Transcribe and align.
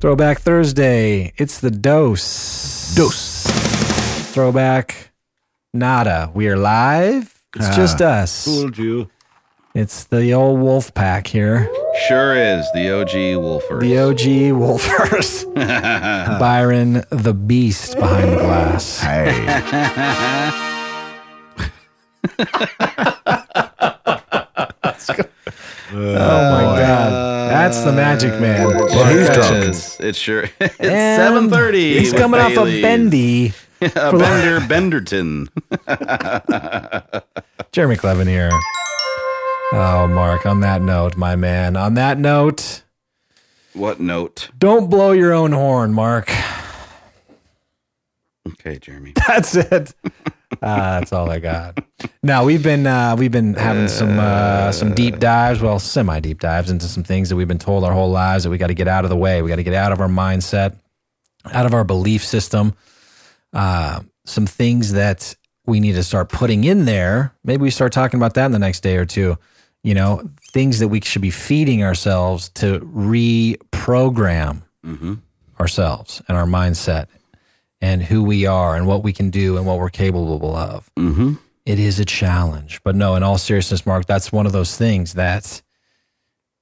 Throwback 0.00 0.38
Thursday. 0.38 1.32
It's 1.38 1.58
the 1.58 1.72
dose. 1.72 2.94
Dose. 2.94 3.42
Throwback. 4.32 5.10
Nada. 5.74 6.30
We 6.32 6.46
are 6.46 6.56
live. 6.56 7.36
It's 7.56 7.74
just 7.74 8.00
ah. 8.00 8.20
us. 8.20 8.44
Fooled 8.44 8.78
you. 8.78 9.10
It's 9.74 10.04
the 10.04 10.34
old 10.34 10.60
wolf 10.60 10.94
pack 10.94 11.26
here. 11.26 11.68
Sure 12.06 12.36
is 12.36 12.64
the 12.74 12.92
OG 12.92 13.10
Wolfers. 13.42 13.80
The 13.80 13.98
OG 13.98 14.20
wolfers. 14.56 15.52
Byron 16.38 17.02
the 17.10 17.34
beast 17.34 17.96
behind 17.96 18.30
the 18.30 18.36
glass. 18.36 19.00
Hey. 19.00 20.64
Oh 25.90 25.96
my 25.96 26.18
god. 26.18 26.47
That's 27.68 27.84
the 27.84 27.92
magic 27.92 28.32
uh, 28.32 28.40
man. 28.40 28.66
Well, 28.66 29.14
he's 29.14 29.28
drunk. 29.28 29.56
is. 29.56 29.98
It's 30.00 30.16
sure. 30.16 30.44
It's 30.58 30.76
seven 30.78 31.50
thirty. 31.50 31.98
He's 31.98 32.14
coming 32.14 32.40
off 32.40 32.52
a 32.56 32.80
bendy. 32.80 33.52
a 33.82 33.86
Bender 34.16 34.60
Benderton. 34.60 35.48
Jeremy 37.72 37.96
Clevin 37.96 38.26
here. 38.26 38.48
Oh, 39.74 40.08
Mark, 40.08 40.46
on 40.46 40.60
that 40.60 40.80
note, 40.80 41.18
my 41.18 41.36
man, 41.36 41.76
on 41.76 41.92
that 41.92 42.18
note, 42.18 42.84
What 43.74 44.00
note? 44.00 44.48
don't 44.58 44.88
blow 44.88 45.12
your 45.12 45.34
own 45.34 45.52
horn, 45.52 45.92
Mark. 45.92 46.32
Okay, 48.52 48.78
Jeremy. 48.78 49.12
That's 49.26 49.54
it. 49.56 49.94
Uh, 50.62 51.00
that's 51.00 51.12
all 51.12 51.30
I 51.30 51.40
got. 51.40 51.78
Now 52.22 52.42
we've 52.44 52.62
been 52.62 52.86
uh, 52.86 53.14
we've 53.18 53.30
been 53.30 53.52
having 53.52 53.86
some 53.86 54.18
uh, 54.18 54.72
some 54.72 54.94
deep 54.94 55.18
dives, 55.18 55.60
well, 55.60 55.78
semi 55.78 56.20
deep 56.20 56.40
dives 56.40 56.70
into 56.70 56.86
some 56.86 57.04
things 57.04 57.28
that 57.28 57.36
we've 57.36 57.46
been 57.46 57.58
told 57.58 57.84
our 57.84 57.92
whole 57.92 58.10
lives 58.10 58.44
that 58.44 58.50
we 58.50 58.56
got 58.56 58.68
to 58.68 58.74
get 58.74 58.88
out 58.88 59.04
of 59.04 59.10
the 59.10 59.16
way. 59.16 59.42
We 59.42 59.50
got 59.50 59.56
to 59.56 59.62
get 59.62 59.74
out 59.74 59.92
of 59.92 60.00
our 60.00 60.08
mindset, 60.08 60.76
out 61.52 61.66
of 61.66 61.74
our 61.74 61.84
belief 61.84 62.24
system. 62.24 62.74
Uh, 63.52 64.00
some 64.24 64.46
things 64.46 64.92
that 64.92 65.36
we 65.66 65.80
need 65.80 65.92
to 65.92 66.02
start 66.02 66.30
putting 66.30 66.64
in 66.64 66.86
there. 66.86 67.34
Maybe 67.44 67.62
we 67.62 67.70
start 67.70 67.92
talking 67.92 68.18
about 68.18 68.34
that 68.34 68.46
in 68.46 68.52
the 68.52 68.58
next 68.58 68.80
day 68.80 68.96
or 68.96 69.04
two. 69.04 69.36
You 69.82 69.94
know, 69.94 70.30
things 70.52 70.78
that 70.78 70.88
we 70.88 71.02
should 71.02 71.22
be 71.22 71.30
feeding 71.30 71.84
ourselves 71.84 72.48
to 72.54 72.80
reprogram 72.80 74.62
ourselves 75.60 76.22
and 76.28 76.38
our 76.38 76.46
mindset 76.46 77.06
and 77.80 78.02
who 78.02 78.22
we 78.22 78.46
are 78.46 78.76
and 78.76 78.86
what 78.86 79.02
we 79.02 79.12
can 79.12 79.30
do 79.30 79.56
and 79.56 79.66
what 79.66 79.78
we're 79.78 79.90
capable 79.90 80.54
of. 80.56 80.90
Mm-hmm. 80.96 81.34
It 81.64 81.78
is 81.78 82.00
a 82.00 82.04
challenge. 82.04 82.80
But 82.82 82.96
no, 82.96 83.14
in 83.14 83.22
all 83.22 83.38
seriousness, 83.38 83.86
Mark, 83.86 84.06
that's 84.06 84.32
one 84.32 84.46
of 84.46 84.52
those 84.52 84.76
things 84.76 85.14
that 85.14 85.62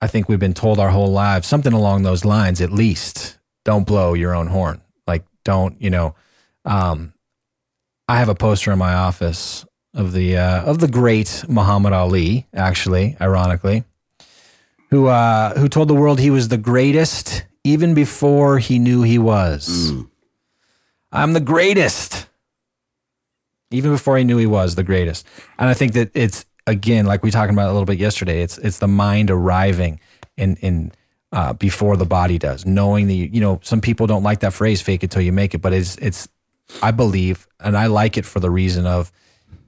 I 0.00 0.06
think 0.06 0.28
we've 0.28 0.38
been 0.38 0.54
told 0.54 0.78
our 0.78 0.90
whole 0.90 1.12
lives, 1.12 1.46
something 1.46 1.72
along 1.72 2.02
those 2.02 2.24
lines, 2.24 2.60
at 2.60 2.72
least. 2.72 3.38
Don't 3.64 3.86
blow 3.86 4.14
your 4.14 4.34
own 4.34 4.48
horn. 4.48 4.80
Like, 5.06 5.24
don't, 5.44 5.80
you 5.80 5.90
know, 5.90 6.14
um, 6.64 7.12
I 8.08 8.18
have 8.18 8.28
a 8.28 8.34
poster 8.34 8.72
in 8.72 8.78
my 8.78 8.94
office 8.94 9.64
of 9.94 10.12
the 10.12 10.36
uh, 10.36 10.64
of 10.64 10.78
the 10.78 10.88
great 10.88 11.44
Muhammad 11.48 11.92
Ali, 11.92 12.46
actually, 12.54 13.16
ironically, 13.20 13.84
who 14.90 15.06
uh, 15.06 15.58
who 15.58 15.68
told 15.68 15.88
the 15.88 15.94
world 15.94 16.18
he 16.18 16.30
was 16.30 16.48
the 16.48 16.58
greatest 16.58 17.44
even 17.64 17.94
before 17.94 18.58
he 18.58 18.78
knew 18.78 19.02
he 19.02 19.18
was. 19.18 19.92
I'm 21.12 21.32
the 21.34 21.40
greatest. 21.40 22.26
Even 23.70 23.90
before 23.90 24.18
he 24.18 24.24
knew 24.24 24.36
he 24.36 24.46
was 24.46 24.74
the 24.74 24.82
greatest. 24.82 25.26
And 25.58 25.68
I 25.68 25.74
think 25.74 25.92
that 25.94 26.10
it's 26.14 26.44
again, 26.66 27.06
like 27.06 27.22
we 27.22 27.30
talked 27.30 27.52
about 27.52 27.68
a 27.68 27.72
little 27.72 27.86
bit 27.86 27.98
yesterday, 27.98 28.42
it's 28.42 28.58
it's 28.58 28.78
the 28.78 28.88
mind 28.88 29.30
arriving 29.30 30.00
in 30.36 30.56
in 30.56 30.92
uh, 31.32 31.54
before 31.54 31.96
the 31.96 32.04
body 32.04 32.38
does, 32.38 32.66
knowing 32.66 33.06
that 33.06 33.14
you, 33.14 33.30
you 33.32 33.40
know 33.40 33.60
some 33.62 33.80
people 33.80 34.06
don't 34.06 34.22
like 34.22 34.40
that 34.40 34.52
phrase 34.52 34.82
"fake 34.82 35.02
it 35.04 35.10
till 35.10 35.22
you 35.22 35.32
make 35.32 35.54
it," 35.54 35.58
but 35.58 35.72
it's 35.72 35.96
it's 35.96 36.28
I 36.82 36.90
believe, 36.90 37.46
and 37.60 37.76
I 37.76 37.86
like 37.86 38.16
it 38.16 38.24
for 38.26 38.40
the 38.40 38.50
reason 38.50 38.86
of 38.86 39.12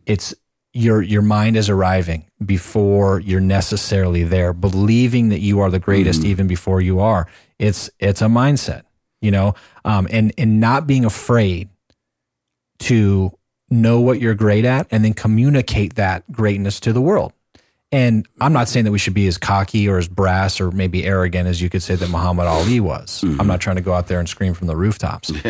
it's 0.07 0.35
your 0.73 1.03
your 1.03 1.23
mind 1.23 1.57
is 1.57 1.71
arriving 1.71 2.27
before 2.45 3.21
you're 3.21 3.41
necessarily 3.41 4.25
there, 4.25 4.53
believing 4.53 5.29
that 5.31 5.41
you 5.41 5.61
are 5.61 5.71
the 5.71 5.79
greatest 5.79 6.25
even 6.25 6.47
before 6.47 6.81
you 6.81 7.01
are. 7.01 7.27
It's 7.59 7.91
it's 7.99 8.21
a 8.23 8.27
mindset, 8.27 8.83
you 9.25 9.31
know, 9.31 9.55
um, 9.85 10.07
and 10.11 10.33
and 10.37 10.61
not 10.61 10.87
being 10.87 11.05
afraid 11.05 11.69
to 12.81 13.33
know 13.71 14.01
what 14.01 14.21
you're 14.21 14.35
great 14.35 14.65
at 14.65 14.87
and 14.91 15.05
then 15.05 15.15
communicate 15.15 15.95
that 15.95 16.31
greatness 16.31 16.79
to 16.81 16.93
the 16.93 17.01
world. 17.01 17.33
And 17.91 18.27
I'm 18.41 18.53
not 18.53 18.69
saying 18.69 18.85
that 18.87 18.93
we 18.93 18.99
should 18.99 19.15
be 19.15 19.27
as 19.29 19.39
cocky 19.39 19.89
or 19.89 19.99
as 19.99 20.09
brass 20.09 20.61
or 20.61 20.71
maybe 20.73 21.05
arrogant 21.05 21.47
as 21.49 21.63
you 21.63 21.71
could 21.71 21.83
say 21.83 21.95
that 21.95 22.11
Muhammad 22.11 22.47
Ali 22.47 22.81
was. 22.81 23.23
I'm 23.23 23.47
not 23.47 23.61
trying 23.61 23.77
to 23.77 23.83
go 23.83 23.93
out 23.95 24.09
there 24.09 24.19
and 24.19 24.29
scream 24.29 24.53
from 24.53 24.67
the 24.67 24.77
rooftops. 24.77 25.33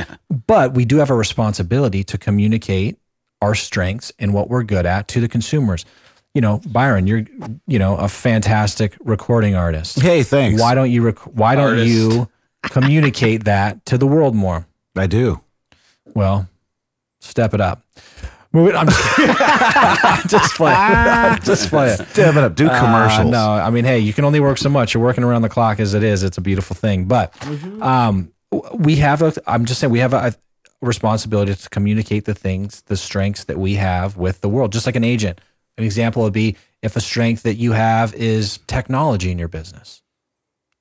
But 0.46 0.74
we 0.74 0.84
do 0.84 0.98
have 0.98 1.08
a 1.08 1.14
responsibility 1.14 2.04
to 2.04 2.18
communicate 2.18 2.98
our 3.40 3.54
strengths 3.54 4.12
and 4.18 4.34
what 4.34 4.50
we're 4.50 4.62
good 4.62 4.84
at 4.84 5.08
to 5.08 5.20
the 5.20 5.28
consumers. 5.28 5.86
You 6.34 6.42
know, 6.42 6.60
Byron, 6.66 7.06
you're 7.06 7.24
you 7.66 7.78
know 7.78 7.96
a 7.96 8.08
fantastic 8.08 8.94
recording 9.00 9.54
artist. 9.54 10.02
Hey, 10.02 10.22
thanks. 10.22 10.60
Why 10.60 10.74
don't 10.74 10.90
you 10.90 11.00
rec- 11.02 11.18
why 11.20 11.54
don't 11.54 11.70
Artist. 11.78 11.88
you 11.88 12.28
communicate 12.70 13.44
that 13.44 13.84
to 13.86 13.98
the 13.98 14.06
world 14.06 14.34
more? 14.34 14.66
I 14.96 15.06
do. 15.06 15.40
Well, 16.14 16.48
step 17.20 17.54
it 17.54 17.60
up. 17.60 17.82
Move 18.52 18.68
it. 18.68 18.76
I'm 18.76 18.86
just, 18.86 20.28
just 20.30 20.54
play 20.54 20.72
it. 20.72 21.42
just 21.42 21.70
play 21.70 21.88
it. 21.88 22.08
Step 22.08 22.36
it 22.36 22.44
up. 22.44 22.54
Do 22.54 22.68
commercials. 22.68 23.26
Uh, 23.26 23.30
no, 23.30 23.50
I 23.50 23.70
mean, 23.70 23.84
hey, 23.84 23.98
you 23.98 24.12
can 24.12 24.24
only 24.24 24.38
work 24.38 24.58
so 24.58 24.68
much. 24.68 24.94
You're 24.94 25.02
working 25.02 25.24
around 25.24 25.42
the 25.42 25.48
clock 25.48 25.80
as 25.80 25.92
it 25.92 26.04
is. 26.04 26.22
It's 26.22 26.38
a 26.38 26.40
beautiful 26.40 26.76
thing. 26.76 27.06
But 27.06 27.34
um, 27.82 28.32
we 28.72 28.96
have 28.96 29.22
a. 29.22 29.32
I'm 29.48 29.64
just 29.64 29.80
saying 29.80 29.92
we 29.92 29.98
have 29.98 30.12
a, 30.12 30.18
a 30.28 30.34
responsibility 30.80 31.52
to 31.52 31.68
communicate 31.70 32.26
the 32.26 32.34
things, 32.34 32.82
the 32.82 32.96
strengths 32.96 33.44
that 33.44 33.58
we 33.58 33.74
have 33.74 34.16
with 34.16 34.40
the 34.40 34.48
world. 34.48 34.72
Just 34.72 34.86
like 34.86 34.96
an 34.96 35.04
agent. 35.04 35.40
An 35.76 35.82
example 35.82 36.22
would 36.22 36.32
be 36.32 36.56
if 36.80 36.94
a 36.94 37.00
strength 37.00 37.42
that 37.42 37.56
you 37.56 37.72
have 37.72 38.14
is 38.14 38.60
technology 38.68 39.32
in 39.32 39.38
your 39.40 39.48
business. 39.48 40.02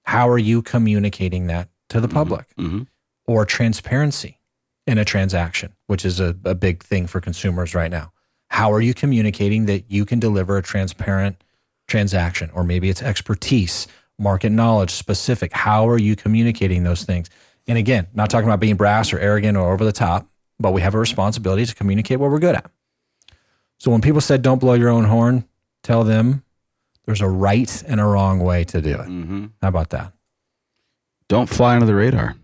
How 0.03 0.29
are 0.29 0.37
you 0.37 0.61
communicating 0.61 1.47
that 1.47 1.69
to 1.93 2.01
the 2.01 2.07
public? 2.07 2.53
Mhm. 2.57 2.87
Or 3.25 3.45
transparency 3.45 4.39
in 4.85 4.97
a 4.97 5.05
transaction, 5.05 5.73
which 5.87 6.03
is 6.03 6.19
a, 6.19 6.35
a 6.43 6.53
big 6.53 6.83
thing 6.83 7.07
for 7.07 7.21
consumers 7.21 7.73
right 7.73 7.89
now. 7.91 8.11
How 8.49 8.71
are 8.71 8.81
you 8.81 8.93
communicating 8.93 9.65
that 9.67 9.89
you 9.89 10.05
can 10.05 10.19
deliver 10.19 10.57
a 10.57 10.61
transparent 10.61 11.41
transaction? 11.87 12.49
Or 12.53 12.63
maybe 12.63 12.89
it's 12.89 13.01
expertise, 13.01 13.87
market 14.19 14.51
knowledge, 14.51 14.91
specific. 14.91 15.53
How 15.53 15.87
are 15.87 15.97
you 15.97 16.15
communicating 16.15 16.83
those 16.83 17.03
things? 17.03 17.29
And 17.67 17.77
again, 17.77 18.07
not 18.13 18.29
talking 18.29 18.47
about 18.47 18.59
being 18.59 18.75
brass 18.75 19.13
or 19.13 19.19
arrogant 19.19 19.57
or 19.57 19.71
over 19.71 19.85
the 19.85 19.91
top, 19.93 20.27
but 20.59 20.71
we 20.71 20.81
have 20.81 20.95
a 20.95 20.99
responsibility 20.99 21.65
to 21.65 21.73
communicate 21.75 22.19
what 22.19 22.29
we're 22.29 22.39
good 22.39 22.55
at. 22.55 22.69
So 23.79 23.91
when 23.91 24.01
people 24.01 24.21
said, 24.21 24.41
don't 24.41 24.59
blow 24.59 24.73
your 24.73 24.89
own 24.89 25.05
horn, 25.05 25.45
tell 25.81 26.03
them 26.03 26.43
there's 27.05 27.21
a 27.21 27.27
right 27.27 27.83
and 27.87 27.99
a 27.99 28.05
wrong 28.05 28.39
way 28.39 28.63
to 28.65 28.81
do 28.81 28.91
it. 28.91 29.07
Mm-hmm. 29.07 29.45
How 29.61 29.67
about 29.67 29.89
that? 29.89 30.12
Don't 31.27 31.49
fly 31.49 31.73
under 31.75 31.85
the 31.85 31.95
radar. 31.95 32.35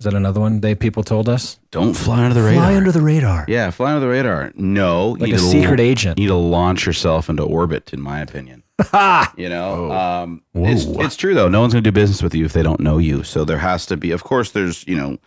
Is 0.00 0.04
that 0.04 0.14
another 0.14 0.38
one 0.40 0.60
they 0.60 0.76
people 0.76 1.02
told 1.02 1.28
us? 1.28 1.58
Don't 1.72 1.94
fly 1.94 2.22
under 2.22 2.34
the 2.34 2.42
radar. 2.46 2.62
Fly 2.62 2.76
under 2.76 2.92
the 2.92 3.02
radar. 3.02 3.44
yeah, 3.48 3.70
fly 3.70 3.90
under 3.92 4.00
the 4.00 4.06
radar. 4.08 4.52
No, 4.54 5.10
Like 5.18 5.30
you 5.30 5.34
a 5.34 5.38
secret 5.38 5.80
la- 5.80 5.84
agent. 5.84 6.18
You 6.18 6.26
need 6.26 6.28
to 6.28 6.36
launch 6.36 6.86
yourself 6.86 7.28
into 7.28 7.42
orbit, 7.42 7.92
in 7.92 8.00
my 8.00 8.20
opinion. 8.20 8.62
you 9.36 9.48
know, 9.48 9.90
um, 9.90 10.42
it's, 10.54 10.84
it's 10.84 11.16
true 11.16 11.34
though. 11.34 11.48
No 11.48 11.60
one's 11.60 11.72
going 11.72 11.82
to 11.82 11.90
do 11.90 11.92
business 11.92 12.22
with 12.22 12.32
you 12.34 12.44
if 12.44 12.52
they 12.52 12.62
don't 12.62 12.78
know 12.78 12.98
you. 12.98 13.24
So 13.24 13.44
there 13.44 13.58
has 13.58 13.86
to 13.86 13.96
be, 13.96 14.12
of 14.12 14.22
course, 14.22 14.52
there's 14.52 14.86
you 14.86 14.96
know, 14.96 15.18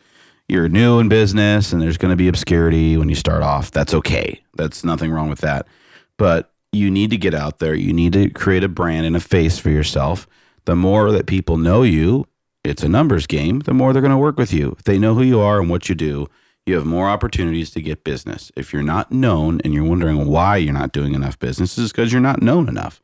you're 0.47 0.69
new 0.69 0.99
in 0.99 1.09
business, 1.09 1.73
and 1.73 1.81
there's 1.81 1.97
going 1.97 2.11
to 2.11 2.15
be 2.15 2.29
obscurity 2.29 2.95
when 2.95 3.09
you 3.09 3.15
start 3.15 3.43
off. 3.43 3.71
That's 3.71 3.93
okay. 3.93 4.41
That's 4.55 4.85
nothing 4.85 5.11
wrong 5.11 5.27
with 5.27 5.39
that. 5.39 5.67
But 6.15 6.53
you 6.71 6.89
need 6.89 7.09
to 7.09 7.17
get 7.17 7.33
out 7.33 7.59
there. 7.59 7.75
You 7.75 7.91
need 7.91 8.13
to 8.13 8.29
create 8.29 8.63
a 8.63 8.69
brand 8.69 9.05
and 9.05 9.17
a 9.17 9.19
face 9.19 9.59
for 9.59 9.69
yourself. 9.69 10.27
The 10.63 10.75
more 10.77 11.11
that 11.11 11.25
people 11.25 11.57
know 11.57 11.83
you, 11.83 12.25
it's 12.63 12.83
a 12.83 12.89
numbers 12.89 13.27
game. 13.27 13.59
The 13.59 13.73
more 13.73 13.93
they're 13.93 14.01
going 14.01 14.11
to 14.11 14.17
work 14.17 14.37
with 14.37 14.53
you. 14.53 14.75
If 14.77 14.83
they 14.83 14.99
know 14.99 15.15
who 15.15 15.23
you 15.23 15.39
are 15.39 15.59
and 15.59 15.69
what 15.69 15.89
you 15.89 15.95
do, 15.95 16.27
you 16.65 16.75
have 16.75 16.85
more 16.85 17.09
opportunities 17.09 17.71
to 17.71 17.81
get 17.81 18.03
business. 18.03 18.51
If 18.55 18.71
you're 18.71 18.83
not 18.83 19.11
known 19.11 19.61
and 19.63 19.73
you're 19.73 19.83
wondering 19.83 20.27
why 20.27 20.57
you're 20.57 20.73
not 20.73 20.91
doing 20.91 21.15
enough 21.15 21.39
business, 21.39 21.77
it's 21.77 21.91
because 21.91 22.11
you're 22.11 22.21
not 22.21 22.41
known 22.41 22.69
enough. 22.69 23.01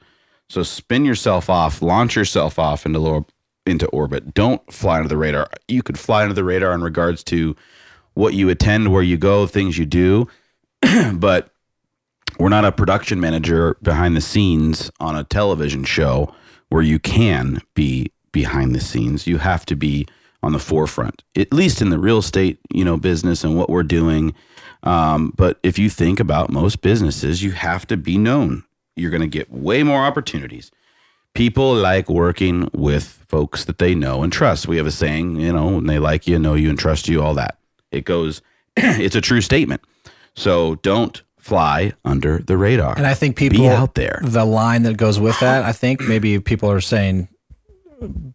So 0.49 0.63
spin 0.63 1.05
yourself 1.05 1.49
off, 1.49 1.81
launch 1.81 2.15
yourself 2.15 2.59
off 2.59 2.85
into 2.85 2.99
lower 2.99 3.25
into 3.65 3.87
orbit. 3.87 4.33
Don't 4.33 4.61
fly 4.71 4.97
under 4.97 5.09
the 5.09 5.17
radar. 5.17 5.49
You 5.67 5.83
could 5.83 5.99
fly 5.99 6.23
under 6.23 6.33
the 6.33 6.43
radar 6.43 6.71
in 6.73 6.81
regards 6.81 7.23
to 7.25 7.55
what 8.13 8.33
you 8.33 8.49
attend, 8.49 8.93
where 8.93 9.03
you 9.03 9.17
go, 9.17 9.45
things 9.45 9.77
you 9.77 9.85
do, 9.85 10.27
but 11.13 11.49
we're 12.39 12.49
not 12.49 12.65
a 12.65 12.71
production 12.71 13.19
manager 13.19 13.75
behind 13.81 14.15
the 14.15 14.21
scenes 14.21 14.89
on 14.99 15.15
a 15.15 15.23
television 15.23 15.83
show 15.83 16.33
where 16.69 16.81
you 16.81 16.99
can 16.99 17.61
be 17.73 18.11
behind 18.31 18.75
the 18.75 18.79
scenes. 18.79 19.27
You 19.27 19.37
have 19.37 19.65
to 19.67 19.75
be 19.75 20.07
on 20.43 20.51
the 20.51 20.59
forefront, 20.59 21.23
at 21.35 21.51
least 21.53 21.81
in 21.81 21.89
the 21.89 21.99
real 21.99 22.19
estate, 22.19 22.59
you 22.73 22.85
know, 22.85 22.97
business 22.97 23.43
and 23.43 23.57
what 23.57 23.69
we're 23.69 23.83
doing. 23.83 24.33
Um, 24.83 25.33
but 25.35 25.59
if 25.63 25.79
you 25.79 25.89
think 25.89 26.19
about 26.19 26.51
most 26.51 26.81
businesses, 26.81 27.43
you 27.43 27.51
have 27.51 27.87
to 27.87 27.97
be 27.97 28.17
known. 28.17 28.63
You're 28.95 29.11
going 29.11 29.21
to 29.21 29.27
get 29.27 29.51
way 29.51 29.83
more 29.83 30.03
opportunities. 30.03 30.71
People 31.33 31.73
like 31.73 32.09
working 32.09 32.69
with 32.73 33.25
folks 33.27 33.65
that 33.65 33.77
they 33.77 33.93
know 33.93 34.23
and 34.23 34.31
trust. 34.31 34.67
We 34.67 34.77
have 34.77 34.87
a 34.87 34.91
saying, 34.91 35.39
you 35.39 35.53
know, 35.53 35.67
when 35.67 35.85
they 35.85 35.99
like 35.99 36.27
you, 36.27 36.39
know 36.39 36.55
you, 36.55 36.69
and 36.69 36.79
trust 36.79 37.07
you, 37.07 37.21
all 37.21 37.33
that. 37.35 37.59
It 37.91 38.05
goes, 38.05 38.41
it's 38.77 39.15
a 39.15 39.21
true 39.21 39.41
statement. 39.41 39.81
So 40.35 40.75
don't 40.75 41.21
fly 41.39 41.93
under 42.03 42.39
the 42.39 42.57
radar. 42.57 42.97
And 42.97 43.07
I 43.07 43.13
think 43.13 43.37
people 43.37 43.59
be 43.59 43.69
out 43.69 43.95
there. 43.95 44.19
The 44.23 44.45
line 44.45 44.83
that 44.83 44.97
goes 44.97 45.19
with 45.19 45.39
that, 45.39 45.63
I 45.63 45.71
think 45.71 46.01
maybe 46.01 46.39
people 46.39 46.69
are 46.69 46.81
saying, 46.81 47.29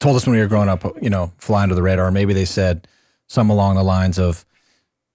told 0.00 0.16
us 0.16 0.26
when 0.26 0.34
we 0.34 0.40
were 0.40 0.48
growing 0.48 0.68
up, 0.68 0.84
you 1.02 1.10
know, 1.10 1.32
fly 1.38 1.62
under 1.62 1.74
the 1.74 1.82
radar. 1.82 2.10
Maybe 2.10 2.34
they 2.34 2.44
said 2.44 2.86
some 3.28 3.50
along 3.50 3.76
the 3.76 3.84
lines 3.84 4.18
of, 4.18 4.44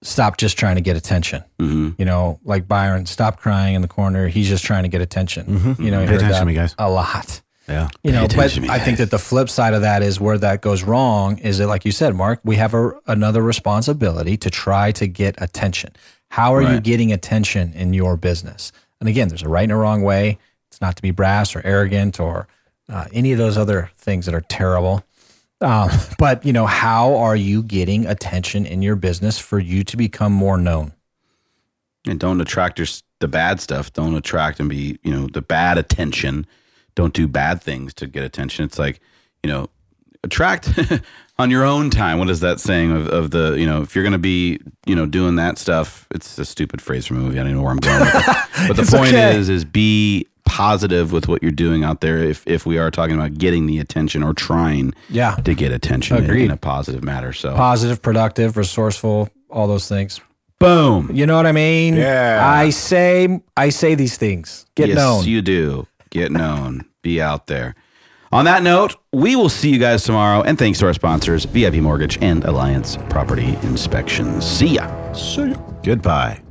stop 0.02 0.36
just 0.36 0.56
trying 0.56 0.76
to 0.76 0.80
get 0.80 0.96
attention. 0.96 1.42
Mm-hmm. 1.58 1.90
You 1.98 2.04
know, 2.04 2.38
like 2.44 2.68
Byron, 2.68 3.06
stop 3.06 3.40
crying 3.40 3.74
in 3.74 3.82
the 3.82 3.88
corner. 3.88 4.28
He's 4.28 4.48
just 4.48 4.64
trying 4.64 4.84
to 4.84 4.88
get 4.88 5.00
attention. 5.00 5.76
You 5.78 5.90
know, 5.90 6.00
Pay 6.00 6.06
heard 6.06 6.16
attention 6.16 6.28
that 6.30 6.40
to 6.40 6.46
me, 6.46 6.54
guys. 6.54 6.74
a 6.78 6.88
lot. 6.88 7.40
Yeah. 7.68 7.88
You 8.02 8.12
know, 8.12 8.26
but 8.34 8.58
me, 8.58 8.68
I 8.68 8.78
think 8.78 8.98
that 8.98 9.10
the 9.10 9.18
flip 9.18 9.50
side 9.50 9.74
of 9.74 9.82
that 9.82 10.02
is 10.02 10.18
where 10.20 10.38
that 10.38 10.62
goes 10.62 10.82
wrong 10.84 11.38
is 11.38 11.58
that, 11.58 11.66
like 11.66 11.84
you 11.84 11.92
said, 11.92 12.14
Mark, 12.14 12.40
we 12.42 12.56
have 12.56 12.72
a, 12.72 12.92
another 13.06 13.42
responsibility 13.42 14.36
to 14.38 14.48
try 14.48 14.92
to 14.92 15.06
get 15.06 15.34
attention. 15.42 15.90
How 16.30 16.54
are 16.54 16.62
you 16.62 16.80
getting 16.80 17.12
attention 17.12 17.72
in 17.74 17.92
your 17.92 18.16
business? 18.16 18.72
And 19.00 19.08
again, 19.08 19.28
there's 19.28 19.42
a 19.42 19.48
right 19.48 19.64
and 19.64 19.72
a 19.72 19.76
wrong 19.76 20.02
way. 20.02 20.38
It's 20.68 20.80
not 20.80 20.96
to 20.96 21.02
be 21.02 21.10
brass 21.10 21.56
or 21.56 21.62
arrogant 21.64 22.20
or 22.20 22.48
uh, 22.88 23.06
any 23.12 23.32
of 23.32 23.38
those 23.38 23.58
other 23.58 23.90
things 23.96 24.26
that 24.26 24.34
are 24.34 24.40
terrible. 24.42 25.04
Um, 25.60 25.90
but 26.18 26.44
you 26.44 26.52
know, 26.52 26.66
how 26.66 27.16
are 27.16 27.36
you 27.36 27.62
getting 27.62 28.06
attention 28.06 28.66
in 28.66 28.82
your 28.82 28.96
business 28.96 29.38
for 29.38 29.58
you 29.58 29.84
to 29.84 29.96
become 29.96 30.32
more 30.32 30.58
known? 30.58 30.92
And 32.06 32.18
don't 32.18 32.40
attract 32.40 32.78
your, 32.78 32.86
the 33.20 33.28
bad 33.28 33.60
stuff. 33.60 33.92
Don't 33.92 34.14
attract 34.14 34.60
and 34.60 34.68
be, 34.68 34.98
you 35.02 35.10
know, 35.10 35.26
the 35.26 35.42
bad 35.42 35.78
attention. 35.78 36.46
Don't 36.94 37.12
do 37.12 37.26
bad 37.26 37.60
things 37.60 37.92
to 37.94 38.06
get 38.06 38.24
attention. 38.24 38.64
It's 38.64 38.78
like, 38.78 39.00
you 39.42 39.50
know, 39.50 39.68
attract 40.24 40.70
on 41.38 41.50
your 41.50 41.64
own 41.64 41.90
time. 41.90 42.18
What 42.18 42.30
is 42.30 42.40
that 42.40 42.60
saying 42.60 42.92
of, 42.92 43.08
of 43.08 43.30
the, 43.30 43.56
you 43.58 43.66
know, 43.66 43.82
if 43.82 43.94
you're 43.94 44.04
going 44.04 44.12
to 44.12 44.18
be, 44.18 44.60
you 44.86 44.94
know, 44.94 45.06
doing 45.06 45.36
that 45.36 45.58
stuff, 45.58 46.06
it's 46.10 46.38
a 46.38 46.44
stupid 46.44 46.80
phrase 46.80 47.06
from 47.06 47.18
a 47.18 47.20
movie. 47.20 47.38
I 47.38 47.42
don't 47.42 47.48
even 47.48 47.58
know 47.58 47.62
where 47.62 47.72
I'm 47.72 47.78
going 47.78 48.00
with 48.00 48.14
it. 48.14 48.36
But 48.68 48.76
the 48.76 48.96
point 48.96 49.14
okay. 49.14 49.36
is, 49.36 49.48
is 49.48 49.64
be 49.64 50.26
positive 50.48 51.12
with 51.12 51.28
what 51.28 51.42
you're 51.42 51.52
doing 51.52 51.84
out 51.84 52.00
there. 52.00 52.18
If, 52.18 52.42
if 52.46 52.66
we 52.66 52.78
are 52.78 52.90
talking 52.90 53.14
about 53.14 53.34
getting 53.38 53.66
the 53.66 53.78
attention 53.78 54.22
or 54.24 54.32
trying 54.34 54.94
Yeah. 55.08 55.36
to 55.36 55.54
get 55.54 55.70
attention 55.72 56.16
in, 56.16 56.24
Agreed. 56.24 56.44
in 56.46 56.50
a 56.50 56.56
positive 56.56 57.04
matter. 57.04 57.32
So 57.32 57.54
Positive, 57.54 58.02
productive, 58.02 58.56
resourceful, 58.56 59.28
all 59.50 59.66
those 59.68 59.88
things. 59.88 60.20
boom. 60.58 61.10
You 61.12 61.24
know 61.26 61.36
what 61.36 61.46
I 61.46 61.52
mean? 61.52 61.94
Yeah. 61.94 62.40
I 62.42 62.70
say 62.70 63.40
I 63.56 63.68
say 63.68 63.94
these 63.94 64.16
things. 64.16 64.66
Get 64.74 64.88
yes, 64.88 64.96
known. 64.96 65.24
you 65.24 65.40
do. 65.42 65.86
Get 66.10 66.32
known. 66.32 66.84
Be 67.02 67.20
out 67.22 67.46
there. 67.46 67.74
On 68.32 68.44
that 68.44 68.62
note, 68.62 68.96
we 69.12 69.36
will 69.36 69.48
see 69.48 69.70
you 69.70 69.78
guys 69.78 70.02
tomorrow. 70.04 70.42
And 70.42 70.58
thanks 70.58 70.78
to 70.80 70.86
our 70.86 70.92
sponsors, 70.94 71.44
VIP 71.46 71.74
Mortgage 71.76 72.18
and 72.20 72.44
Alliance 72.44 72.98
Property 73.08 73.56
Inspections. 73.62 74.44
See 74.44 74.74
ya. 74.74 75.12
See 75.12 75.50
ya. 75.50 75.56
Goodbye. 75.84 76.42